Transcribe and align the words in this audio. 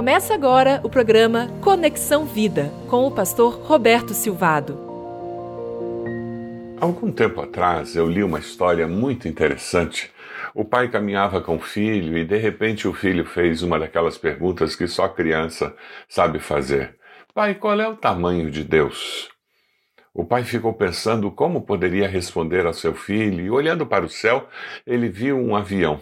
Começa 0.00 0.32
agora 0.32 0.80
o 0.82 0.88
programa 0.88 1.48
Conexão 1.60 2.24
Vida 2.24 2.72
com 2.88 3.06
o 3.06 3.10
pastor 3.10 3.60
Roberto 3.66 4.14
Silvado. 4.14 4.80
Algum 6.80 7.12
tempo 7.12 7.38
atrás 7.42 7.94
eu 7.94 8.08
li 8.08 8.24
uma 8.24 8.38
história 8.38 8.88
muito 8.88 9.28
interessante. 9.28 10.10
O 10.54 10.64
pai 10.64 10.88
caminhava 10.88 11.42
com 11.42 11.56
o 11.56 11.60
filho 11.60 12.16
e 12.16 12.24
de 12.24 12.38
repente 12.38 12.88
o 12.88 12.94
filho 12.94 13.26
fez 13.26 13.60
uma 13.62 13.78
daquelas 13.78 14.16
perguntas 14.16 14.74
que 14.74 14.86
só 14.86 15.06
criança 15.06 15.76
sabe 16.08 16.38
fazer: 16.38 16.96
Pai, 17.34 17.54
qual 17.56 17.78
é 17.78 17.86
o 17.86 17.94
tamanho 17.94 18.50
de 18.50 18.64
Deus? 18.64 19.28
O 20.14 20.24
pai 20.24 20.44
ficou 20.44 20.72
pensando 20.72 21.30
como 21.30 21.60
poderia 21.60 22.08
responder 22.08 22.64
ao 22.64 22.72
seu 22.72 22.94
filho 22.94 23.44
e, 23.44 23.50
olhando 23.50 23.84
para 23.84 24.06
o 24.06 24.08
céu, 24.08 24.48
ele 24.86 25.10
viu 25.10 25.36
um 25.36 25.54
avião. 25.54 26.00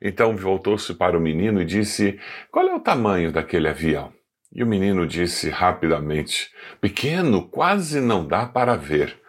Então 0.00 0.36
voltou-se 0.36 0.94
para 0.94 1.16
o 1.16 1.20
menino 1.20 1.60
e 1.60 1.64
disse: 1.64 2.18
Qual 2.50 2.66
é 2.68 2.74
o 2.74 2.80
tamanho 2.80 3.32
daquele 3.32 3.68
avião? 3.68 4.12
E 4.52 4.62
o 4.62 4.66
menino 4.66 5.06
disse 5.06 5.50
rapidamente: 5.50 6.50
Pequeno, 6.80 7.48
quase 7.48 8.00
não 8.00 8.26
dá 8.26 8.46
para 8.46 8.76
ver. 8.76 9.20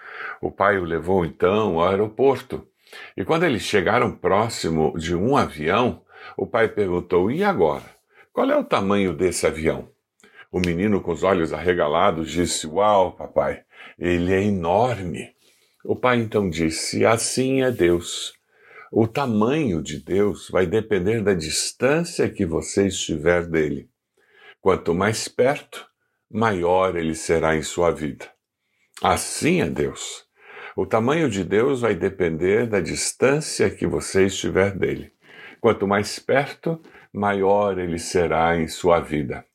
O 0.42 0.52
pai 0.52 0.78
o 0.78 0.86
levou 0.86 1.26
então 1.26 1.80
ao 1.80 1.90
aeroporto. 1.90 2.66
E 3.16 3.26
quando 3.26 3.44
eles 3.44 3.64
chegaram 3.64 4.16
próximo 4.16 4.98
de 4.98 5.16
um 5.16 5.36
avião, 5.36 6.04
o 6.38 6.48
pai 6.48 6.70
perguntou: 6.70 7.30
E 7.30 7.44
agora? 7.44 7.84
Qual 8.32 8.50
é 8.50 8.56
o 8.56 8.64
tamanho 8.64 9.14
desse 9.14 9.46
avião? 9.46 9.90
O 10.52 10.60
menino, 10.60 11.02
com 11.02 11.12
os 11.12 11.24
olhos 11.24 11.52
arregalados, 11.52 12.32
disse: 12.32 12.66
Uau, 12.66 13.12
papai, 13.12 13.64
ele 13.98 14.34
é 14.34 14.42
enorme. 14.42 15.34
O 15.84 15.96
pai 15.96 16.18
então 16.18 16.50
disse: 16.50 17.06
Assim 17.06 17.62
é 17.62 17.72
Deus. 17.72 18.39
O 18.92 19.08
tamanho 19.08 19.84
de 19.84 20.04
Deus 20.04 20.50
vai 20.50 20.66
depender 20.66 21.22
da 21.22 21.36
distância 21.36 22.28
que 22.28 22.44
você 22.44 22.88
estiver 22.88 23.46
dele. 23.46 23.88
Quanto 24.60 24.96
mais 24.96 25.28
perto, 25.28 25.86
maior 26.30 26.96
ele 26.96 27.14
será 27.14 27.56
em 27.56 27.62
sua 27.62 27.92
vida. 27.92 28.28
Assim 29.02 29.62
é 29.62 29.70
Deus. 29.70 30.26
O 30.76 30.88
tamanho 30.88 31.30
de 31.30 31.44
Deus 31.44 31.82
vai 31.82 31.94
depender 31.94 32.66
da 32.66 32.80
distância 32.80 33.70
que 33.70 33.86
você 33.86 34.26
estiver 34.26 34.72
dele. 34.72 35.14
Quanto 35.62 35.88
mais 35.88 36.18
perto, 36.18 36.82
maior 37.14 37.78
ele 37.78 38.00
será 38.00 38.58
em 38.58 38.68
sua 38.68 39.00
vida. 39.00 39.46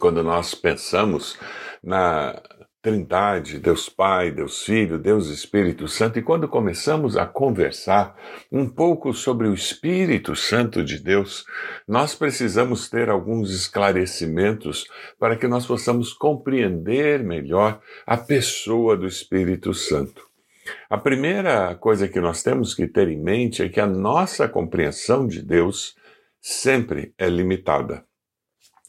Quando 0.00 0.22
nós 0.22 0.54
pensamos 0.54 1.38
na 1.82 2.42
Trindade, 2.80 3.58
Deus 3.58 3.88
Pai, 3.88 4.30
Deus 4.30 4.62
Filho, 4.62 4.98
Deus 4.98 5.28
Espírito 5.28 5.88
Santo, 5.88 6.18
e 6.18 6.22
quando 6.22 6.46
começamos 6.46 7.16
a 7.16 7.26
conversar 7.26 8.16
um 8.52 8.68
pouco 8.68 9.12
sobre 9.12 9.48
o 9.48 9.54
Espírito 9.54 10.36
Santo 10.36 10.84
de 10.84 10.98
Deus, 10.98 11.44
nós 11.88 12.14
precisamos 12.14 12.88
ter 12.88 13.10
alguns 13.10 13.50
esclarecimentos 13.50 14.86
para 15.18 15.34
que 15.34 15.48
nós 15.48 15.66
possamos 15.66 16.12
compreender 16.12 17.24
melhor 17.24 17.80
a 18.06 18.16
pessoa 18.16 18.96
do 18.96 19.08
Espírito 19.08 19.74
Santo. 19.74 20.28
A 20.88 20.96
primeira 20.96 21.74
coisa 21.74 22.06
que 22.06 22.20
nós 22.20 22.44
temos 22.44 22.74
que 22.74 22.86
ter 22.86 23.08
em 23.08 23.20
mente 23.20 23.62
é 23.62 23.68
que 23.68 23.80
a 23.80 23.86
nossa 23.86 24.48
compreensão 24.48 25.26
de 25.26 25.42
Deus 25.42 25.96
sempre 26.40 27.12
é 27.18 27.28
limitada. 27.28 28.04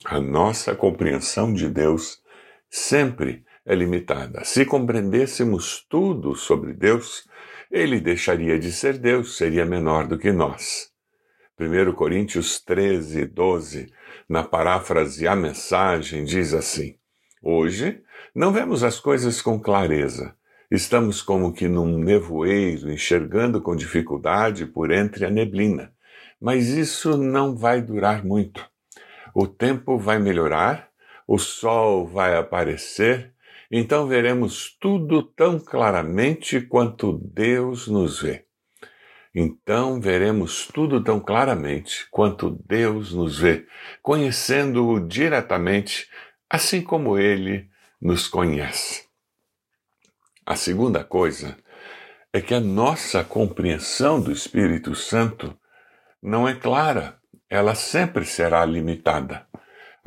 A 0.06 0.20
nossa 0.20 0.76
compreensão 0.76 1.52
de 1.52 1.68
Deus 1.68 2.22
sempre 2.70 3.44
é 3.70 3.76
limitada. 3.76 4.44
Se 4.44 4.66
compreendêssemos 4.66 5.86
tudo 5.88 6.34
sobre 6.34 6.74
Deus, 6.74 7.30
ele 7.70 8.00
deixaria 8.00 8.58
de 8.58 8.72
ser 8.72 8.98
Deus, 8.98 9.38
seria 9.38 9.64
menor 9.64 10.08
do 10.08 10.18
que 10.18 10.32
nós. 10.32 10.90
1 11.60 11.94
Coríntios 11.94 12.60
13, 12.60 13.26
12, 13.28 13.94
na 14.28 14.44
paráfrase 14.44 15.28
A 15.28 15.36
Mensagem, 15.36 16.24
diz 16.24 16.52
assim: 16.52 16.96
Hoje 17.44 18.02
não 18.34 18.52
vemos 18.52 18.84
as 18.84 19.00
coisas 19.00 19.40
com 19.40 19.60
clareza. 19.60 20.34
Estamos 20.72 21.22
como 21.22 21.54
que 21.54 21.68
num 21.68 22.00
nevoeiro, 22.00 22.92
enxergando 22.92 23.62
com 23.62 23.76
dificuldade 23.76 24.66
por 24.66 24.92
entre 24.92 25.26
a 25.26 25.30
neblina. 25.30 25.94
Mas 26.42 26.70
isso 26.70 27.16
não 27.18 27.56
vai 27.56 27.84
durar 27.84 28.26
muito. 28.26 28.68
O 29.36 29.46
tempo 29.46 29.96
vai 30.00 30.18
melhorar, 30.18 30.90
o 31.28 31.38
sol 31.38 32.08
vai 32.08 32.36
aparecer 32.36 33.32
então 33.72 34.08
veremos 34.08 34.76
tudo 34.80 35.22
tão 35.22 35.60
claramente 35.60 36.60
quanto 36.60 37.14
Deus 37.14 37.88
nos 37.88 38.22
vê. 38.22 38.46
Então 39.34 40.02
veremos 40.02 40.68
tudo 40.68 41.04
tão 41.04 41.20
claramente 41.20 42.08
quanto 42.10 42.50
Deus 42.68 43.14
nos 43.14 43.38
vê, 43.38 43.68
conhecendo-o 44.02 45.00
diretamente, 45.00 46.10
assim 46.50 46.82
como 46.82 47.18
ele 47.18 47.70
nos 48.02 48.28
conhece. 48.28 49.08
A 50.46 50.56
segunda 50.56 51.04
coisa 51.04 51.56
é 52.34 52.42
que 52.42 52.56
a 52.56 52.60
nossa 52.60 53.24
compreensão 53.24 54.20
do 54.20 54.32
Espírito 54.32 54.96
Santo 54.96 55.56
não 56.22 56.48
é 56.48 56.56
clara, 56.56 57.20
ela 57.50 57.76
sempre 57.76 58.26
será 58.26 58.66
limitada. 58.66 59.49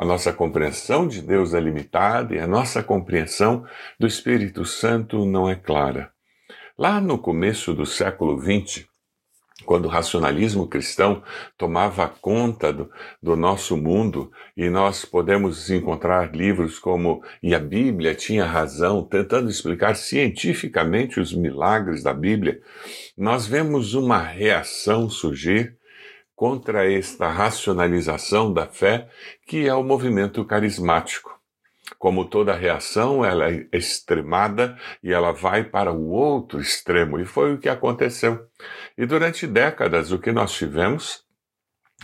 A 0.02 0.04
nossa 0.04 0.32
compreensão 0.32 1.06
de 1.06 1.22
Deus 1.22 1.54
é 1.54 1.60
limitada 1.60 2.34
e 2.34 2.38
a 2.40 2.44
nossa 2.44 2.82
compreensão 2.82 3.64
do 4.00 4.04
Espírito 4.04 4.64
Santo 4.64 5.24
não 5.24 5.48
é 5.48 5.54
clara. 5.54 6.10
Lá 6.76 7.00
no 7.00 7.16
começo 7.16 7.72
do 7.72 7.86
século 7.86 8.36
XX, 8.36 8.84
quando 9.64 9.84
o 9.84 9.88
racionalismo 9.88 10.66
cristão 10.66 11.22
tomava 11.56 12.08
conta 12.08 12.72
do, 12.72 12.90
do, 13.22 13.36
nosso 13.36 13.76
mundo 13.76 14.32
e 14.56 14.68
nós 14.68 15.04
podemos 15.04 15.70
encontrar 15.70 16.34
livros 16.34 16.80
como 16.80 17.22
E 17.40 17.54
a 17.54 17.60
Bíblia 17.60 18.12
tinha 18.12 18.44
razão, 18.44 19.04
tentando 19.04 19.48
explicar 19.48 19.94
cientificamente 19.94 21.20
os 21.20 21.32
milagres 21.32 22.02
da 22.02 22.12
Bíblia, 22.12 22.60
nós 23.16 23.46
vemos 23.46 23.94
uma 23.94 24.18
reação 24.18 25.08
surgir 25.08 25.78
contra 26.42 26.92
esta 26.92 27.28
racionalização 27.28 28.52
da 28.52 28.66
fé 28.66 29.08
que 29.46 29.68
é 29.68 29.74
o 29.76 29.84
movimento 29.84 30.44
carismático. 30.44 31.30
Como 32.00 32.24
toda 32.24 32.52
reação, 32.52 33.24
ela 33.24 33.48
é 33.48 33.68
extremada 33.72 34.76
e 35.04 35.12
ela 35.12 35.30
vai 35.30 35.62
para 35.62 35.92
o 35.92 36.08
outro 36.10 36.60
extremo, 36.60 37.20
e 37.20 37.24
foi 37.24 37.54
o 37.54 37.58
que 37.58 37.68
aconteceu. 37.68 38.44
E 38.98 39.06
durante 39.06 39.46
décadas, 39.46 40.10
o 40.10 40.18
que 40.18 40.32
nós 40.32 40.50
tivemos 40.50 41.22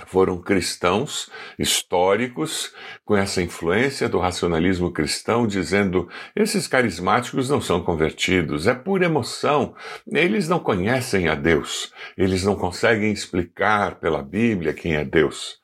foram 0.06 0.41
cristãos 0.41 1.31
históricos 1.59 2.72
com 3.04 3.16
essa 3.16 3.42
influência 3.42 4.09
do 4.09 4.19
racionalismo 4.19 4.92
cristão, 4.92 5.47
dizendo: 5.47 6.09
esses 6.34 6.66
carismáticos 6.66 7.48
não 7.48 7.60
são 7.60 7.82
convertidos, 7.82 8.66
é 8.66 8.75
pura 8.75 9.06
emoção, 9.06 9.75
eles 10.06 10.48
não 10.48 10.59
conhecem 10.59 11.28
a 11.28 11.34
Deus, 11.34 11.92
eles 12.16 12.44
não 12.44 12.54
conseguem 12.54 13.12
explicar 13.12 13.97
pela 13.97 14.22
Bíblia 14.22 14.72
quem 14.72 14.94
é 14.94 15.04
Deus. 15.04 15.59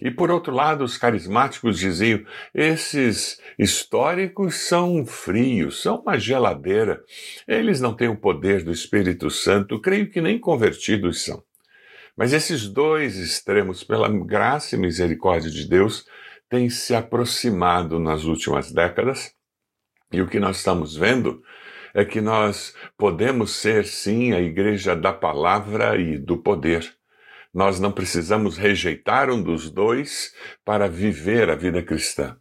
E 0.00 0.10
por 0.10 0.30
outro 0.30 0.52
lado, 0.52 0.84
os 0.84 0.96
carismáticos 0.96 1.78
diziam: 1.78 2.24
esses 2.54 3.40
históricos 3.58 4.54
são 4.66 5.04
frios, 5.04 5.82
são 5.82 6.00
uma 6.00 6.18
geladeira, 6.18 7.02
eles 7.46 7.80
não 7.80 7.94
têm 7.94 8.08
o 8.08 8.16
poder 8.16 8.62
do 8.62 8.70
Espírito 8.70 9.30
Santo, 9.30 9.80
creio 9.80 10.10
que 10.10 10.20
nem 10.20 10.38
convertidos 10.38 11.24
são. 11.24 11.42
Mas 12.20 12.34
esses 12.34 12.68
dois 12.68 13.16
extremos, 13.16 13.82
pela 13.82 14.06
graça 14.06 14.76
e 14.76 14.78
misericórdia 14.78 15.50
de 15.50 15.66
Deus, 15.66 16.04
têm 16.50 16.68
se 16.68 16.94
aproximado 16.94 17.98
nas 17.98 18.24
últimas 18.24 18.70
décadas. 18.70 19.32
E 20.12 20.20
o 20.20 20.26
que 20.26 20.38
nós 20.38 20.58
estamos 20.58 20.94
vendo 20.94 21.42
é 21.94 22.04
que 22.04 22.20
nós 22.20 22.74
podemos 22.98 23.52
ser, 23.52 23.86
sim, 23.86 24.34
a 24.34 24.38
igreja 24.38 24.94
da 24.94 25.14
palavra 25.14 25.98
e 25.98 26.18
do 26.18 26.36
poder. 26.36 26.94
Nós 27.54 27.80
não 27.80 27.90
precisamos 27.90 28.58
rejeitar 28.58 29.30
um 29.30 29.42
dos 29.42 29.70
dois 29.70 30.34
para 30.62 30.90
viver 30.90 31.48
a 31.48 31.54
vida 31.54 31.82
cristã. 31.82 32.36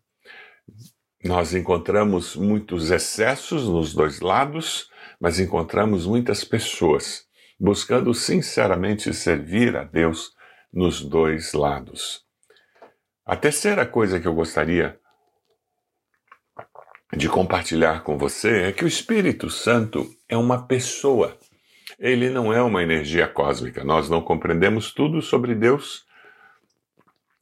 Nós 1.24 1.54
encontramos 1.54 2.36
muitos 2.36 2.92
excessos 2.92 3.66
nos 3.66 3.94
dois 3.94 4.20
lados, 4.20 4.90
mas 5.22 5.40
encontramos 5.40 6.06
muitas 6.06 6.44
pessoas 6.44 7.29
buscando 7.60 8.14
sinceramente 8.14 9.14
servir 9.14 9.76
a 9.76 9.84
Deus 9.84 10.32
nos 10.72 11.02
dois 11.02 11.54
lados. 11.54 12.24
A 13.26 13.36
terceira 13.36 13.86
coisa 13.86 14.20
que 14.20 14.28
eu 14.28 14.34
gostaria 14.34 14.98
de 17.16 17.28
compartilhar 17.28 18.04
com 18.04 18.18
você 18.18 18.64
é 18.64 18.72
que 18.72 18.86
o 18.86 18.88
Espírito 18.88 19.50
Santo 19.50 20.08
é 20.28 20.38
uma 20.38 20.66
pessoa. 20.68 21.38
Ele 22.00 22.30
não 22.30 22.54
é 22.54 22.62
uma 22.62 22.82
energia 22.82 23.28
cósmica. 23.28 23.84
Nós 23.84 24.10
não 24.10 24.22
compreendemos 24.22 24.94
tudo 24.94 25.22
sobre 25.22 25.54
Deus, 25.54 26.06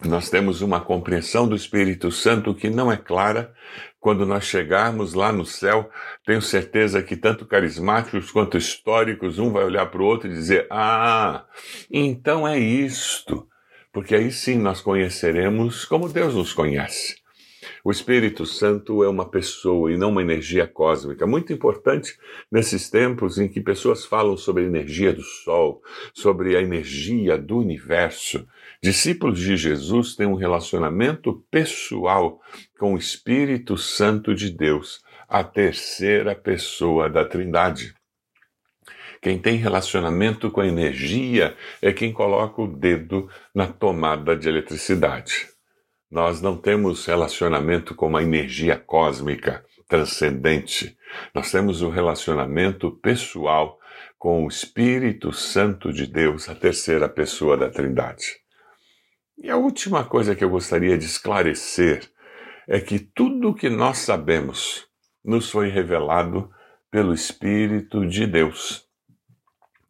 nós 0.06 0.30
temos 0.30 0.62
uma 0.62 0.80
compreensão 0.80 1.48
do 1.48 1.56
Espírito 1.56 2.12
Santo 2.12 2.54
que 2.54 2.70
não 2.70 2.92
é 2.92 2.98
clara. 2.98 3.54
Quando 4.00 4.26
nós 4.26 4.46
chegarmos 4.46 5.14
lá 5.14 5.32
no 5.32 5.44
céu, 5.44 5.90
tenho 6.26 6.42
certeza 6.42 7.02
que 7.02 7.18
tanto 7.18 7.46
carismáticos 7.46 8.32
quanto 8.32 8.58
históricos, 8.58 9.40
um 9.40 9.52
vai 9.52 9.64
olhar 9.64 9.88
para 9.88 10.02
o 10.02 10.06
outro 10.06 10.30
e 10.30 10.34
dizer: 10.34 10.68
Ah, 10.70 11.46
então 11.92 12.48
é 12.48 12.60
isto. 12.60 13.48
porque 13.92 14.14
aí 14.14 14.32
sim 14.32 14.60
nós 14.60 14.80
conheceremos 14.82 15.84
como 15.84 16.08
Deus 16.08 16.36
nos 16.36 16.54
conhece. 16.54 17.16
O 17.88 17.92
Espírito 17.92 18.46
Santo 18.46 19.02
é 19.02 19.08
uma 19.08 19.30
pessoa 19.30 19.90
e 19.90 19.96
não 19.96 20.10
uma 20.10 20.22
energia 20.22 20.68
cósmica. 20.68 21.26
Muito 21.26 21.54
importante 21.54 22.20
nesses 22.52 22.90
tempos 22.90 23.38
em 23.38 23.48
que 23.48 23.62
pessoas 23.62 24.04
falam 24.04 24.36
sobre 24.36 24.66
a 24.66 24.68
energia 24.68 25.14
do 25.14 25.22
Sol, 25.22 25.82
sobre 26.14 26.58
a 26.58 26.62
energia 26.62 27.38
do 27.38 27.58
universo. 27.58 28.46
Discípulos 28.84 29.40
de 29.40 29.56
Jesus 29.56 30.18
têm 30.18 30.28
um 30.28 30.36
relacionamento 30.36 31.46
pessoal 31.50 32.42
com 32.78 32.94
o 32.94 32.98
Espírito 32.98 33.78
Santo 33.78 34.36
de 34.36 34.52
Deus, 34.52 35.02
a 35.26 35.42
terceira 35.42 36.36
pessoa 36.36 37.10
da 37.10 37.24
Trindade. 37.24 37.94
Quem 39.22 39.40
tem 39.40 39.56
relacionamento 39.56 40.52
com 40.52 40.60
a 40.60 40.68
energia 40.68 41.56
é 41.82 41.94
quem 41.94 42.12
coloca 42.12 42.62
o 42.62 42.68
dedo 42.68 43.30
na 43.56 43.66
tomada 43.66 44.36
de 44.36 44.50
eletricidade. 44.50 45.57
Nós 46.10 46.42
não 46.42 46.56
temos 46.56 47.06
relacionamento 47.06 47.94
com 47.94 48.08
uma 48.08 48.24
energia 48.24 48.78
cósmica 48.78 49.66
transcendente. 49.88 50.98
Nós 51.34 51.52
temos 51.52 51.82
um 51.82 51.90
relacionamento 51.90 52.92
pessoal 52.92 53.78
com 54.18 54.46
o 54.46 54.48
Espírito 54.48 55.32
Santo 55.34 55.92
de 55.92 56.08
Deus, 56.08 56.50
a 56.50 56.56
terceira 56.56 57.08
pessoa 57.08 57.58
da 57.58 57.70
Trindade. 57.70 58.38
E 59.38 59.50
a 59.50 59.58
última 59.58 60.04
coisa 60.04 60.36
que 60.36 60.44
eu 60.44 60.50
gostaria 60.50 60.98
de 60.98 61.06
esclarecer 61.06 62.10
é 62.68 62.80
que 62.80 63.00
tudo 63.00 63.50
o 63.50 63.54
que 63.54 63.70
nós 63.70 64.00
sabemos 64.00 64.88
nos 65.24 65.52
foi 65.52 65.70
revelado 65.70 66.50
pelo 66.90 67.14
Espírito 67.14 68.06
de 68.08 68.26
Deus. 68.26 68.88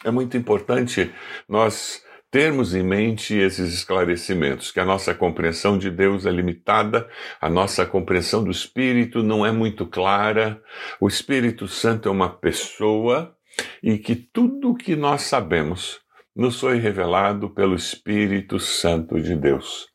É 0.04 0.12
muito 0.12 0.36
importante 0.36 1.14
nós 1.48 2.04
termos 2.30 2.76
em 2.76 2.84
mente 2.84 3.36
esses 3.36 3.74
esclarecimentos, 3.74 4.72
que 4.72 4.80
a 4.80 4.86
nossa 4.86 5.14
compreensão 5.14 5.78
de 5.78 5.90
Deus 5.90 6.26
é 6.26 6.32
limitada, 6.32 7.10
a 7.40 7.50
nossa 7.50 7.86
compreensão 7.86 8.44
do 8.44 8.52
Espírito 8.52 9.24
não 9.24 9.46
é 9.46 9.52
muito 9.52 9.86
clara, 9.86 10.62
o 11.00 11.08
Espírito 11.08 11.68
Santo 11.68 12.10
é 12.10 12.12
uma 12.12 12.30
pessoa 12.30 13.36
e 13.82 13.98
que 13.98 14.16
tudo 14.16 14.72
o 14.72 14.76
que 14.76 14.96
nós 14.96 15.24
sabemos 15.24 16.00
nos 16.36 16.60
foi 16.60 16.78
revelado 16.78 17.50
pelo 17.50 17.76
Espírito 17.76 18.60
Santo 18.60 19.20
de 19.20 19.36
Deus. 19.36 19.88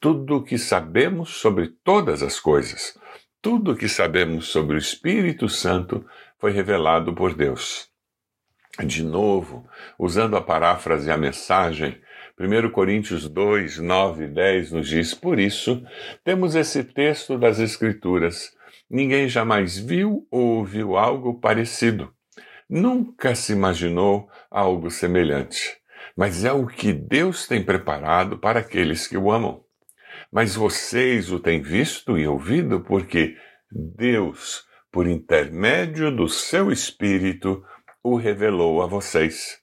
Tudo 0.00 0.36
o 0.36 0.42
que 0.42 0.58
sabemos 0.58 1.30
sobre 1.36 1.68
todas 1.84 2.22
as 2.22 2.40
coisas, 2.40 2.98
tudo 3.40 3.72
o 3.72 3.76
que 3.76 3.88
sabemos 3.88 4.48
sobre 4.48 4.76
o 4.76 4.78
Espírito 4.78 5.48
Santo 5.48 6.04
foi 6.38 6.50
revelado 6.50 7.14
por 7.14 7.34
Deus 7.34 7.93
de 8.82 9.04
novo, 9.04 9.68
usando 9.98 10.36
a 10.36 10.40
paráfrase 10.40 11.10
a 11.10 11.16
mensagem, 11.16 12.00
1 12.38 12.70
Coríntios 12.70 13.28
2, 13.28 13.78
9 13.78 14.24
e 14.24 14.28
10 14.28 14.72
nos 14.72 14.88
diz: 14.88 15.14
Por 15.14 15.38
isso, 15.38 15.84
temos 16.24 16.56
esse 16.56 16.82
texto 16.82 17.38
das 17.38 17.60
Escrituras. 17.60 18.52
Ninguém 18.90 19.28
jamais 19.28 19.78
viu 19.78 20.26
ou 20.30 20.58
ouviu 20.58 20.96
algo 20.96 21.38
parecido. 21.38 22.12
Nunca 22.68 23.34
se 23.34 23.52
imaginou 23.52 24.28
algo 24.50 24.90
semelhante. 24.90 25.76
Mas 26.16 26.44
é 26.44 26.52
o 26.52 26.66
que 26.66 26.92
Deus 26.92 27.46
tem 27.46 27.62
preparado 27.62 28.38
para 28.38 28.60
aqueles 28.60 29.06
que 29.06 29.16
o 29.16 29.30
amam. 29.30 29.62
Mas 30.32 30.56
vocês 30.56 31.30
o 31.30 31.38
têm 31.38 31.62
visto 31.62 32.18
e 32.18 32.26
ouvido 32.26 32.80
porque 32.80 33.36
Deus, 33.70 34.64
por 34.90 35.06
intermédio 35.06 36.10
do 36.14 36.28
seu 36.28 36.72
Espírito, 36.72 37.64
o 38.04 38.16
revelou 38.16 38.82
a 38.82 38.86
vocês. 38.86 39.58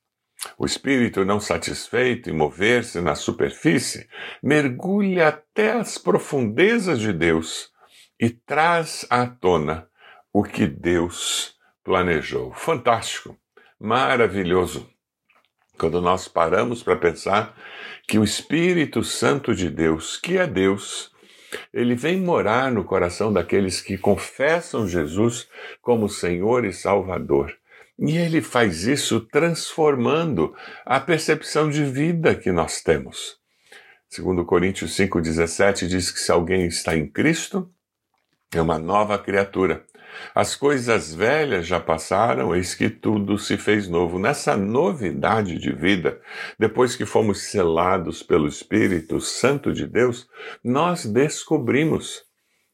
O 0.58 0.66
espírito, 0.66 1.24
não 1.24 1.40
satisfeito 1.40 2.28
em 2.28 2.34
mover-se 2.34 3.00
na 3.00 3.14
superfície, 3.14 4.10
mergulha 4.42 5.28
até 5.28 5.74
as 5.74 6.00
profundezas 6.00 7.00
de 7.00 7.14
Deus 7.14 7.70
e 8.20 8.32
traz 8.32 9.06
à 9.12 9.28
tona 9.28 9.88
o 10.34 10.44
que 10.44 10.66
Deus 10.66 11.56
planejou. 11.84 12.52
Fantástico, 12.54 13.38
maravilhoso. 13.80 14.90
Quando 15.78 16.02
nós 16.02 16.28
paramos 16.28 16.82
para 16.82 16.96
pensar 16.96 17.56
que 18.08 18.18
o 18.18 18.24
Espírito 18.24 19.04
Santo 19.04 19.54
de 19.54 19.70
Deus, 19.70 20.18
que 20.18 20.40
é 20.40 20.48
Deus, 20.48 21.12
ele 21.72 21.94
vem 21.94 22.20
morar 22.20 22.72
no 22.72 22.84
coração 22.84 23.32
daqueles 23.32 23.82
que 23.82 23.98
confessam 23.98 24.88
Jesus 24.88 25.48
como 25.80 26.10
Senhor 26.10 26.66
e 26.66 26.74
Salvador. 26.74 27.61
E 28.02 28.18
ele 28.18 28.42
faz 28.42 28.88
isso 28.88 29.20
transformando 29.20 30.56
a 30.84 31.00
percepção 31.00 31.70
de 31.70 31.86
vida 31.86 32.34
que 32.34 32.52
nós 32.52 32.82
temos. 32.82 33.38
Segundo 34.10 34.44
Coríntios 34.44 34.96
5:17 34.96 35.88
diz 35.88 36.10
que 36.10 36.20
se 36.20 36.32
alguém 36.32 36.66
está 36.66 36.98
em 36.98 37.08
Cristo, 37.08 37.72
é 38.52 38.60
uma 38.60 38.80
nova 38.80 39.20
criatura. 39.20 39.86
As 40.34 40.56
coisas 40.56 41.14
velhas 41.14 41.68
já 41.68 41.80
passaram, 41.80 42.56
eis 42.56 42.74
que 42.74 42.90
tudo 42.90 43.38
se 43.38 43.56
fez 43.56 43.88
novo. 43.88 44.18
Nessa 44.18 44.58
novidade 44.58 45.60
de 45.60 45.72
vida, 45.72 46.20
depois 46.58 46.96
que 46.96 47.06
fomos 47.06 47.44
selados 47.44 48.24
pelo 48.24 48.48
Espírito 48.48 49.22
Santo 49.22 49.72
de 49.72 49.86
Deus, 49.86 50.28
nós 50.64 51.06
descobrimos 51.06 52.24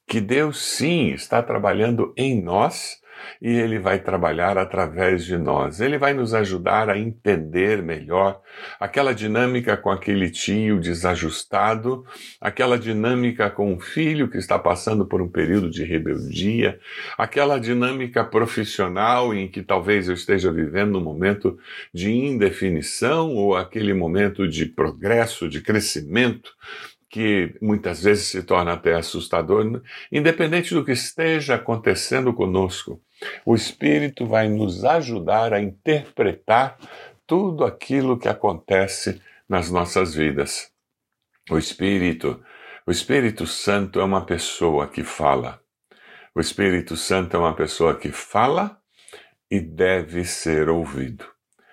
que 0.07 0.21
Deus 0.21 0.57
sim 0.57 1.11
está 1.11 1.43
trabalhando 1.43 2.13
em 2.15 2.41
nós 2.41 2.97
e 3.41 3.49
ele 3.49 3.79
vai 3.79 3.99
trabalhar 3.99 4.57
através 4.57 5.25
de 5.25 5.37
nós. 5.37 5.79
Ele 5.79 5.97
vai 5.97 6.13
nos 6.13 6.33
ajudar 6.33 6.89
a 6.89 6.97
entender 6.97 7.81
melhor 7.81 8.41
aquela 8.79 9.13
dinâmica 9.13 9.77
com 9.77 9.89
aquele 9.89 10.29
tio 10.29 10.79
desajustado, 10.79 12.05
aquela 12.41 12.77
dinâmica 12.77 13.49
com 13.49 13.73
o 13.73 13.79
filho 13.79 14.29
que 14.29 14.37
está 14.37 14.57
passando 14.57 15.05
por 15.05 15.21
um 15.21 15.29
período 15.29 15.69
de 15.69 15.83
rebeldia, 15.83 16.79
aquela 17.17 17.59
dinâmica 17.59 18.23
profissional 18.23 19.33
em 19.33 19.47
que 19.47 19.61
talvez 19.61 20.07
eu 20.07 20.13
esteja 20.13 20.51
vivendo 20.51 20.97
um 20.97 21.03
momento 21.03 21.57
de 21.93 22.11
indefinição 22.11 23.33
ou 23.35 23.55
aquele 23.55 23.93
momento 23.93 24.47
de 24.47 24.65
progresso, 24.65 25.47
de 25.47 25.61
crescimento 25.61 26.51
que 27.09 27.55
muitas 27.61 28.03
vezes 28.03 28.27
se 28.27 28.43
torna 28.43 28.73
até 28.73 28.93
assustador, 28.93 29.81
independente 30.11 30.73
do 30.73 30.83
que 30.83 30.91
esteja 30.91 31.55
acontecendo 31.55 32.33
conosco, 32.33 33.01
o 33.45 33.55
Espírito 33.55 34.25
vai 34.25 34.47
nos 34.47 34.83
ajudar 34.85 35.53
a 35.53 35.61
interpretar 35.61 36.77
tudo 37.25 37.65
aquilo 37.65 38.17
que 38.17 38.27
acontece 38.27 39.21
nas 39.47 39.69
nossas 39.69 40.13
vidas. 40.13 40.71
O 41.49 41.57
Espírito, 41.57 42.43
o 42.85 42.91
Espírito 42.91 43.45
Santo 43.47 43.99
é 43.99 44.03
uma 44.03 44.25
pessoa 44.25 44.87
que 44.87 45.03
fala. 45.03 45.61
O 46.35 46.39
Espírito 46.39 46.95
Santo 46.95 47.35
é 47.35 47.39
uma 47.39 47.55
pessoa 47.55 47.95
que 47.97 48.11
fala 48.11 48.79
e 49.49 49.59
deve 49.59 50.23
ser 50.23 50.69
ouvido. 50.69 51.25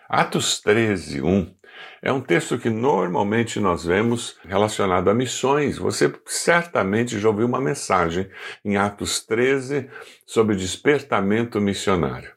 Atos 0.09 0.61
13, 0.61 1.23
1 1.23 1.55
é 2.03 2.13
um 2.13 2.21
texto 2.21 2.59
que 2.59 2.69
normalmente 2.69 3.59
nós 3.59 3.85
vemos 3.85 4.37
relacionado 4.47 5.09
a 5.09 5.15
missões. 5.15 5.79
Você 5.79 6.13
certamente 6.27 7.19
já 7.19 7.29
ouviu 7.29 7.47
uma 7.47 7.61
mensagem 7.61 8.29
em 8.65 8.77
Atos 8.77 9.25
13 9.25 9.89
sobre 10.27 10.57
despertamento 10.57 11.61
missionário. 11.61 12.35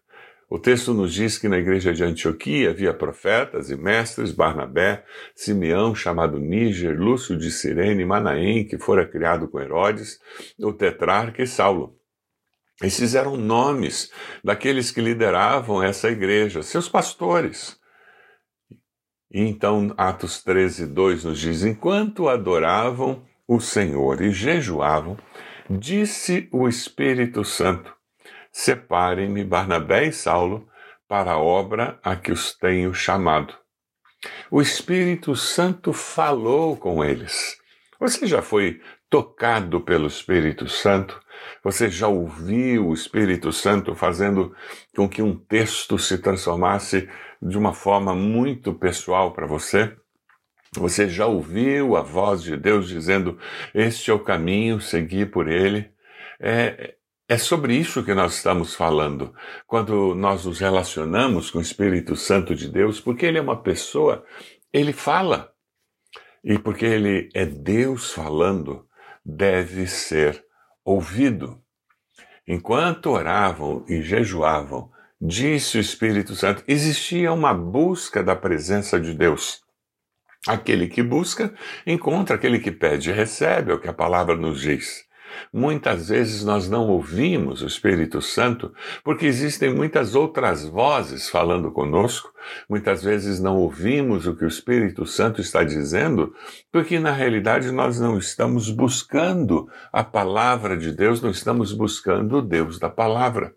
O 0.49 0.57
texto 0.57 0.93
nos 0.93 1.13
diz 1.13 1.37
que 1.37 1.49
na 1.49 1.57
igreja 1.57 1.93
de 1.93 2.05
Antioquia 2.05 2.69
havia 2.69 2.93
profetas 2.93 3.69
e 3.69 3.75
mestres, 3.75 4.31
Barnabé, 4.31 5.03
Simeão, 5.35 5.93
chamado 5.93 6.39
Níger, 6.39 6.97
Lúcio 6.97 7.37
de 7.37 7.51
Cirene, 7.51 8.05
Manaém, 8.05 8.65
que 8.65 8.77
fora 8.77 9.05
criado 9.05 9.49
com 9.49 9.59
Herodes, 9.59 10.21
o 10.57 10.71
tetrarca 10.71 11.43
e 11.43 11.47
Saulo. 11.47 11.97
Esses 12.81 13.15
eram 13.15 13.35
nomes 13.35 14.09
daqueles 14.41 14.89
que 14.89 15.01
lideravam 15.01 15.83
essa 15.83 16.09
igreja, 16.09 16.63
seus 16.63 16.87
pastores. 16.87 17.76
E 19.31 19.41
então, 19.41 19.93
Atos 19.97 20.41
13, 20.43 20.87
2 20.87 21.25
nos 21.25 21.39
diz: 21.39 21.63
Enquanto 21.63 22.29
adoravam 22.29 23.25
o 23.47 23.59
Senhor 23.59 24.21
e 24.21 24.31
jejuavam, 24.31 25.17
disse 25.69 26.47
o 26.51 26.67
Espírito 26.67 27.43
Santo: 27.43 27.93
Separem-me 28.51 29.43
Barnabé 29.43 30.05
e 30.05 30.13
Saulo 30.13 30.67
para 31.07 31.33
a 31.33 31.37
obra 31.37 31.99
a 32.03 32.15
que 32.15 32.31
os 32.31 32.53
tenho 32.53 32.93
chamado. 32.93 33.53
O 34.49 34.61
Espírito 34.61 35.35
Santo 35.35 35.93
falou 35.93 36.75
com 36.75 37.03
eles. 37.03 37.57
Você 37.99 38.25
já 38.27 38.41
foi 38.41 38.81
tocado 39.09 39.81
pelo 39.81 40.07
Espírito 40.07 40.67
Santo? 40.67 41.19
Você 41.63 41.89
já 41.89 42.07
ouviu 42.07 42.87
o 42.87 42.93
Espírito 42.93 43.51
Santo 43.51 43.95
fazendo 43.95 44.55
com 44.95 45.07
que 45.07 45.21
um 45.21 45.35
texto 45.35 45.97
se 45.97 46.17
transformasse 46.17 47.09
de 47.41 47.57
uma 47.57 47.73
forma 47.73 48.15
muito 48.15 48.73
pessoal 48.73 49.33
para 49.33 49.45
você? 49.45 49.95
Você 50.75 51.09
já 51.09 51.25
ouviu 51.25 51.95
a 51.95 52.01
voz 52.01 52.43
de 52.43 52.55
Deus 52.57 52.87
dizendo: 52.87 53.37
Este 53.73 54.11
é 54.11 54.13
o 54.13 54.19
caminho, 54.23 54.81
segui 54.81 55.25
por 55.25 55.47
ele? 55.47 55.89
É, 56.39 56.95
é 57.27 57.37
sobre 57.37 57.75
isso 57.75 58.03
que 58.03 58.13
nós 58.13 58.35
estamos 58.35 58.73
falando 58.73 59.33
quando 59.65 60.15
nós 60.15 60.45
nos 60.45 60.59
relacionamos 60.59 61.51
com 61.51 61.59
o 61.59 61.61
Espírito 61.61 62.15
Santo 62.15 62.55
de 62.55 62.69
Deus, 62.69 63.01
porque 63.01 63.25
ele 63.25 63.37
é 63.37 63.41
uma 63.41 63.61
pessoa, 63.61 64.23
ele 64.71 64.93
fala. 64.93 65.51
E 66.43 66.57
porque 66.57 66.85
ele 66.85 67.29
é 67.33 67.45
Deus 67.45 68.13
falando, 68.13 68.87
deve 69.25 69.87
ser 69.87 70.46
ouvido. 70.87 71.61
Enquanto 72.47 73.07
oravam 73.07 73.83
e 73.89 74.01
jejuavam, 74.01 74.89
disse 75.19 75.77
o 75.77 75.81
Espírito 75.81 76.33
Santo, 76.33 76.63
existia 76.65 77.33
uma 77.33 77.53
busca 77.53 78.23
da 78.23 78.33
presença 78.33 78.97
de 78.97 79.13
Deus. 79.13 79.61
Aquele 80.47 80.87
que 80.87 81.03
busca, 81.03 81.53
encontra, 81.85 82.37
aquele 82.37 82.57
que 82.57 82.71
pede, 82.71 83.11
recebe, 83.11 83.71
é 83.71 83.73
o 83.73 83.79
que 83.81 83.89
a 83.89 83.93
palavra 83.93 84.37
nos 84.37 84.61
diz. 84.61 85.03
Muitas 85.51 86.09
vezes 86.09 86.43
nós 86.43 86.69
não 86.69 86.87
ouvimos 86.87 87.61
o 87.61 87.67
Espírito 87.67 88.21
Santo 88.21 88.73
porque 89.03 89.25
existem 89.25 89.73
muitas 89.73 90.15
outras 90.15 90.65
vozes 90.65 91.29
falando 91.29 91.71
conosco. 91.71 92.31
Muitas 92.69 93.03
vezes 93.03 93.39
não 93.39 93.57
ouvimos 93.57 94.27
o 94.27 94.35
que 94.35 94.45
o 94.45 94.47
Espírito 94.47 95.05
Santo 95.05 95.41
está 95.41 95.63
dizendo 95.63 96.33
porque 96.71 96.99
na 96.99 97.11
realidade 97.11 97.71
nós 97.71 97.99
não 97.99 98.17
estamos 98.17 98.69
buscando 98.69 99.69
a 99.91 100.03
palavra 100.03 100.77
de 100.77 100.91
Deus, 100.91 101.21
não 101.21 101.31
estamos 101.31 101.73
buscando 101.73 102.37
o 102.37 102.41
Deus 102.41 102.79
da 102.79 102.89
palavra. 102.89 103.53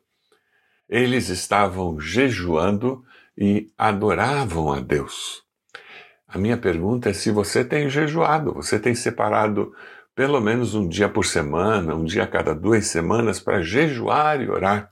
Eles 0.88 1.28
estavam 1.28 2.00
jejuando 2.00 3.04
e 3.38 3.70
adoravam 3.78 4.72
a 4.72 4.80
Deus. 4.80 5.42
A 6.32 6.38
minha 6.38 6.56
pergunta 6.56 7.10
é 7.10 7.12
se 7.12 7.32
você 7.32 7.64
tem 7.64 7.88
jejuado, 7.88 8.54
você 8.54 8.78
tem 8.78 8.94
separado 8.94 9.74
pelo 10.20 10.38
menos 10.38 10.74
um 10.74 10.86
dia 10.86 11.08
por 11.08 11.24
semana, 11.24 11.94
um 11.94 12.04
dia 12.04 12.24
a 12.24 12.26
cada 12.26 12.54
duas 12.54 12.88
semanas 12.88 13.40
para 13.40 13.62
jejuar 13.62 14.42
e 14.42 14.50
orar. 14.50 14.90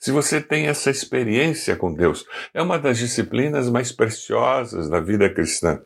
Se 0.00 0.10
você 0.10 0.40
tem 0.40 0.66
essa 0.66 0.88
experiência 0.88 1.76
com 1.76 1.92
Deus, 1.92 2.24
é 2.54 2.62
uma 2.62 2.78
das 2.78 2.96
disciplinas 2.96 3.68
mais 3.68 3.92
preciosas 3.92 4.88
da 4.88 4.98
vida 4.98 5.28
cristã. 5.28 5.82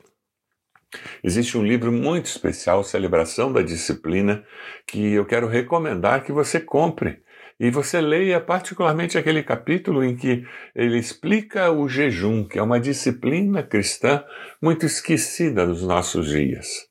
Existe 1.21 1.59
um 1.59 1.65
livro 1.65 1.91
muito 1.91 2.27
especial, 2.27 2.85
Celebração 2.85 3.53
da 3.53 3.61
Disciplina, 3.61 4.45
que 4.87 5.15
eu 5.15 5.27
quero 5.27 5.49
recomendar 5.49 6.23
que 6.23 6.31
você 6.31 6.61
compre. 6.61 7.25
E 7.59 7.73
você 7.73 8.01
leia 8.01 8.41
particularmente 8.41 9.19
aquele 9.19 9.43
capítulo 9.43 10.05
em 10.05 10.15
que 10.15 10.47
ele 10.77 10.97
explica 10.97 11.73
o 11.73 11.89
jejum, 11.89 12.47
que 12.47 12.57
é 12.57 12.63
uma 12.63 12.79
disciplina 12.79 13.65
cristã 13.65 14.23
muito 14.63 14.87
esquecida 14.87 15.67
nos 15.67 15.83
nossos 15.83 16.29
dias. 16.29 16.87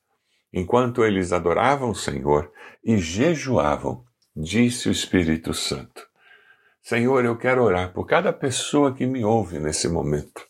Enquanto 0.58 1.04
eles 1.04 1.34
adoravam 1.34 1.90
o 1.90 1.94
Senhor 1.94 2.50
e 2.82 2.96
jejuavam, 2.96 4.02
disse 4.34 4.88
o 4.88 4.90
Espírito 4.90 5.52
Santo: 5.52 6.08
Senhor, 6.82 7.26
eu 7.26 7.36
quero 7.36 7.62
orar 7.62 7.92
por 7.92 8.06
cada 8.06 8.32
pessoa 8.32 8.94
que 8.94 9.04
me 9.04 9.22
ouve 9.22 9.58
nesse 9.58 9.86
momento. 9.86 10.46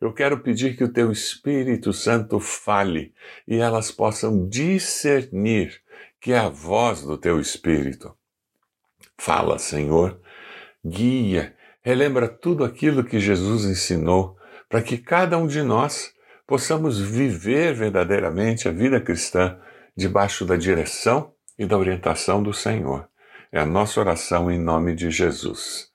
Eu 0.00 0.12
quero 0.12 0.38
pedir 0.38 0.76
que 0.76 0.84
o 0.84 0.92
teu 0.92 1.10
Espírito 1.10 1.92
Santo 1.92 2.38
fale 2.38 3.12
e 3.44 3.56
elas 3.56 3.90
possam 3.90 4.48
discernir 4.48 5.82
que 6.20 6.32
é 6.32 6.38
a 6.38 6.48
voz 6.48 7.02
do 7.02 7.18
teu 7.18 7.40
Espírito. 7.40 8.16
Fala, 9.18 9.58
Senhor, 9.58 10.20
guia, 10.86 11.56
relembra 11.82 12.28
tudo 12.28 12.62
aquilo 12.62 13.02
que 13.02 13.18
Jesus 13.18 13.64
ensinou, 13.64 14.36
para 14.68 14.80
que 14.80 14.96
cada 14.96 15.36
um 15.36 15.48
de 15.48 15.60
nós 15.60 16.14
possamos 16.50 16.98
viver 16.98 17.72
verdadeiramente 17.74 18.68
a 18.68 18.72
vida 18.72 19.00
cristã 19.00 19.56
debaixo 19.96 20.44
da 20.44 20.56
direção 20.56 21.32
e 21.56 21.64
da 21.64 21.78
orientação 21.78 22.42
do 22.42 22.52
Senhor. 22.52 23.08
É 23.52 23.60
a 23.60 23.64
nossa 23.64 24.00
oração 24.00 24.50
em 24.50 24.58
nome 24.58 24.96
de 24.96 25.12
Jesus. 25.12 25.86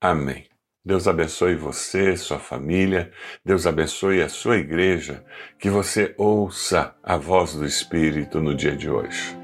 Amém. 0.00 0.46
Deus 0.84 1.08
abençoe 1.08 1.56
você, 1.56 2.16
sua 2.16 2.38
família, 2.38 3.10
Deus 3.44 3.66
abençoe 3.66 4.22
a 4.22 4.28
sua 4.28 4.58
igreja, 4.58 5.24
que 5.58 5.68
você 5.68 6.14
ouça 6.16 6.94
a 7.02 7.16
voz 7.16 7.56
do 7.56 7.64
Espírito 7.64 8.40
no 8.40 8.54
dia 8.54 8.76
de 8.76 8.88
hoje. 8.88 9.36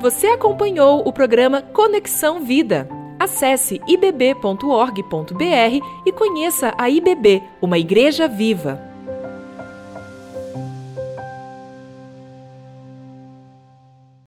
Você 0.00 0.28
acompanhou 0.28 1.06
o 1.06 1.12
programa 1.12 1.60
Conexão 1.60 2.42
Vida. 2.42 2.88
Acesse 3.22 3.80
ibb.org.br 3.86 5.06
e 6.04 6.10
conheça 6.10 6.74
a 6.76 6.90
IBB, 6.90 7.40
uma 7.62 7.78
igreja 7.78 8.26
viva. 8.26 8.91